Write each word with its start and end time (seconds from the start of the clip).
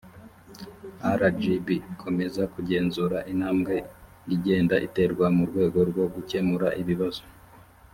rgb 1.19 1.67
izakomeza 1.77 2.43
kugenzura 2.53 3.17
intambwe 3.31 3.75
igenda 4.35 4.75
iterwa 4.87 5.25
mu 5.35 5.43
rwego 5.49 5.79
rwo 5.89 6.05
gukemura 6.13 6.69
ibibazo 6.83 7.23